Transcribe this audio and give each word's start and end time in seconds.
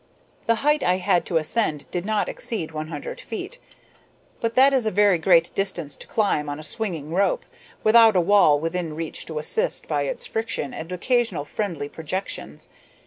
The 0.47 0.55
height 0.65 0.83
I 0.83 0.97
had 0.97 1.27
to 1.27 1.37
ascend 1.37 1.85
did 1.91 2.07
not 2.07 2.27
exceed 2.27 2.71
one 2.71 2.87
hundred 2.87 3.21
feet, 3.21 3.59
but 4.39 4.55
that 4.55 4.73
is 4.73 4.87
a 4.87 4.89
very 4.89 5.19
great 5.19 5.51
distance 5.53 5.95
to 5.97 6.07
climb 6.07 6.49
on 6.49 6.59
a 6.59 6.63
swinging 6.63 7.11
rope, 7.13 7.45
without 7.83 8.15
a 8.15 8.19
wall 8.21 8.59
within 8.59 8.95
reach 8.95 9.27
to 9.27 9.37
assist 9.37 9.87
by 9.87 10.05
its 10.05 10.25
friction 10.25 10.73
and 10.73 10.91
occasional 10.91 11.45
friendly 11.45 11.87
projections. 11.87 12.67